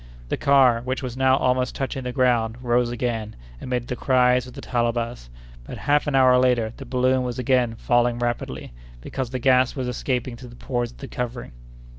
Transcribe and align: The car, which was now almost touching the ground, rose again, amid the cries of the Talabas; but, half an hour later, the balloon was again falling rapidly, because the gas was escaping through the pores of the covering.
The 0.29 0.35
car, 0.35 0.81
which 0.81 1.03
was 1.03 1.15
now 1.15 1.37
almost 1.37 1.75
touching 1.75 2.01
the 2.05 2.11
ground, 2.11 2.57
rose 2.63 2.89
again, 2.89 3.35
amid 3.61 3.87
the 3.87 3.95
cries 3.95 4.47
of 4.47 4.53
the 4.53 4.61
Talabas; 4.61 5.29
but, 5.63 5.77
half 5.77 6.07
an 6.07 6.15
hour 6.15 6.39
later, 6.39 6.73
the 6.75 6.85
balloon 6.87 7.21
was 7.21 7.37
again 7.37 7.75
falling 7.75 8.17
rapidly, 8.17 8.71
because 8.99 9.29
the 9.29 9.37
gas 9.37 9.75
was 9.75 9.87
escaping 9.87 10.37
through 10.37 10.49
the 10.49 10.55
pores 10.55 10.89
of 10.89 10.97
the 10.97 11.07
covering. 11.07 11.51